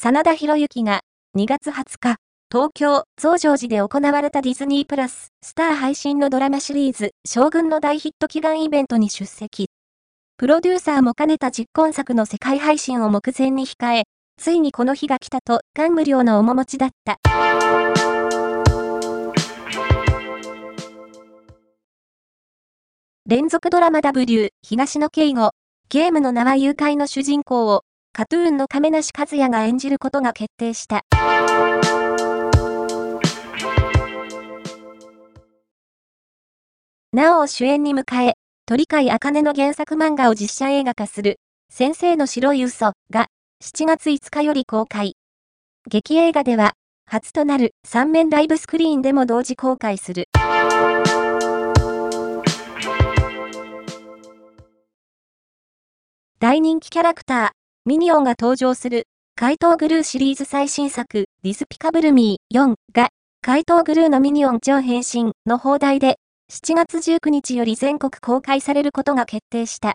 [0.00, 1.00] 真田広之が
[1.36, 2.16] 2月20日、
[2.52, 9.70] 東京、増上寺で行われたディズニープラス、スター配信のドラマシリーズ、将軍の大ヒット祈願イベントに出席。
[10.36, 14.04] プロデューサーも兼ねた実婚作の世界配信を目前に控え、
[14.40, 17.18] ついにこの日が来たと感無量の面持ちだった。
[23.26, 25.50] 連続ドラマ W、東野圭吾、
[25.88, 27.82] ゲームの名は誘拐の主人公を
[28.18, 31.04] カトゥーンの亀梨和也が演じることが決定した。
[37.12, 38.34] なお主演に迎え、
[38.66, 41.36] 鳥飼茜の原作漫画を実写映画化する、
[41.70, 43.28] 先生の白い嘘が
[43.62, 45.14] 7月5日より公開。
[45.88, 46.72] 劇映画では、
[47.06, 50.24] 初となる3面ライブスクリーンでも同時公開する。
[56.40, 57.57] 大人気キャラクター、
[57.88, 63.08] ミニオンが登場する、怪盗グルーシリーズ最新作、ディスピカブルミー4が、
[63.40, 66.18] 怪盗グルーのミニオン超変身の放題で、
[66.52, 69.94] 7月19日より全国公開されることが決定した。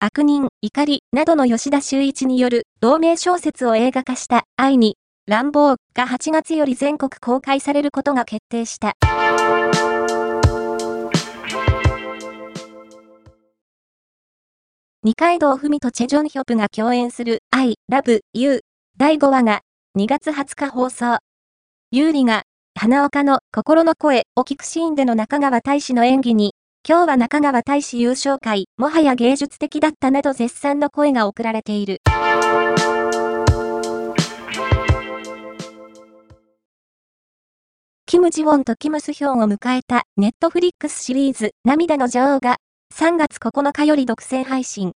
[0.00, 8.94] 悪人、怒りなどの吉田修一による同名小説を映画化した愛に、乱暴が8月より全国公開されることが決定した。
[15.06, 18.62] 二階堂ふみとチェジョンヒョプが共演する I Love You
[18.96, 19.60] 第5話が
[19.98, 21.18] 2月20日放送。
[21.90, 22.44] 優里が
[22.74, 26.54] 花岡の心の声を聞くシーンでの中川大使の演技に
[26.88, 31.98] 今日は中川大使優勝会もはや芸術的だったなど絶賛の声が送られている。
[38.06, 42.56] キム・ジウォンとキム・スヒョンを迎えたネットフリックスシリーズ涙の女王が
[42.96, 44.92] 3月9日より独占配信。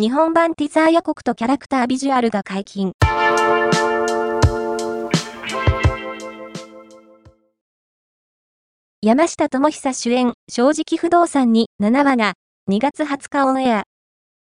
[0.00, 2.92] 日本版ティザー予告とキャラクタービジュアルが解禁。
[9.02, 12.32] 山下智久主演、正直不動産に7話が
[12.70, 13.82] 2月20日オンエア。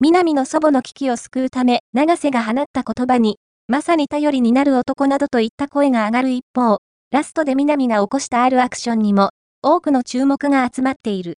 [0.00, 3.36] 南の祖母の危機を救うため、長瀬が放った言葉に、
[3.68, 6.78] まさに頼りになる男などといった声が上がる一方、
[7.10, 9.28] ラストで南が起こしたあるアクションにも、
[9.60, 11.36] 多くの注目が集まっている。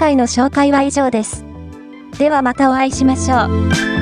[0.00, 1.44] 回の紹介は以上です。
[2.18, 3.36] ではまたお会いしましょ
[3.96, 3.99] う。